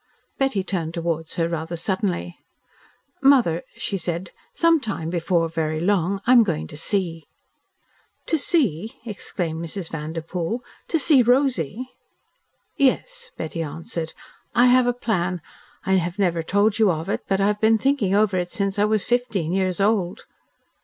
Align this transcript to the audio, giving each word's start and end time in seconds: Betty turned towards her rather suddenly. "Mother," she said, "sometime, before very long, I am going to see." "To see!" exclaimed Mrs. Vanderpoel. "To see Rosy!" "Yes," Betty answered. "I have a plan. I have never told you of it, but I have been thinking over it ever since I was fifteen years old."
Betty 0.39 0.63
turned 0.63 0.95
towards 0.95 1.35
her 1.35 1.47
rather 1.47 1.75
suddenly. 1.75 2.39
"Mother," 3.21 3.61
she 3.77 3.99
said, 3.99 4.31
"sometime, 4.55 5.11
before 5.11 5.47
very 5.47 5.79
long, 5.79 6.21
I 6.25 6.31
am 6.31 6.41
going 6.43 6.65
to 6.69 6.75
see." 6.75 7.25
"To 8.25 8.35
see!" 8.35 8.97
exclaimed 9.05 9.63
Mrs. 9.63 9.91
Vanderpoel. 9.91 10.63
"To 10.87 10.97
see 10.97 11.21
Rosy!" 11.21 11.87
"Yes," 12.77 13.29
Betty 13.37 13.61
answered. 13.61 14.13
"I 14.55 14.65
have 14.65 14.87
a 14.87 14.93
plan. 14.93 15.39
I 15.85 15.93
have 15.97 16.17
never 16.17 16.41
told 16.41 16.79
you 16.79 16.89
of 16.89 17.07
it, 17.07 17.21
but 17.27 17.39
I 17.39 17.45
have 17.45 17.61
been 17.61 17.77
thinking 17.77 18.15
over 18.15 18.37
it 18.37 18.41
ever 18.41 18.49
since 18.49 18.79
I 18.79 18.85
was 18.85 19.05
fifteen 19.05 19.51
years 19.53 19.79
old." 19.79 20.25